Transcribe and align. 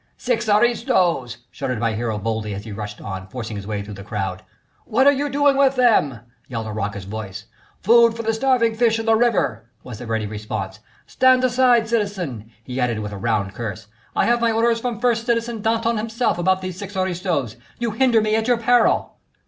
"Six 0.17 0.49
aristos!" 0.49 1.37
shouted 1.51 1.77
my 1.77 1.93
hero 1.93 2.17
boldly 2.17 2.55
as 2.55 2.63
he 2.63 2.71
rushed 2.71 2.99
on, 3.01 3.27
forcing 3.27 3.55
his 3.55 3.67
way 3.67 3.83
through 3.83 3.93
the 3.93 4.03
crowd. 4.03 4.41
"What 4.85 5.05
are 5.05 5.13
you 5.13 5.29
doing 5.29 5.55
with 5.57 5.75
them?" 5.75 6.21
yelled 6.47 6.65
a 6.65 6.71
raucous 6.71 7.03
voice. 7.03 7.45
"Food 7.81 8.15
for 8.17 8.23
the 8.23 8.33
starving 8.33 8.73
fish 8.73 8.97
in 8.97 9.05
the 9.05 9.13
river," 9.13 9.69
was 9.83 9.99
the 9.99 10.07
ready 10.07 10.25
response. 10.25 10.79
"Stand 11.05 11.43
aside, 11.43 11.87
citizen," 11.87 12.49
he 12.63 12.81
added, 12.81 12.97
with 12.97 13.11
a 13.11 13.17
round 13.17 13.53
curse. 13.53 13.85
"I 14.15 14.25
have 14.25 14.41
my 14.41 14.51
orders 14.51 14.79
from 14.81 14.99
citizen 14.99 15.61
Danton 15.61 15.97
himself 15.97 16.39
about 16.39 16.61
these 16.63 16.79
six 16.79 16.97
aristos. 16.97 17.57
You 17.77 17.91
hinder 17.91 18.21
me 18.21 18.35
at 18.35 18.47
your 18.47 18.57
peril." 18.57 19.17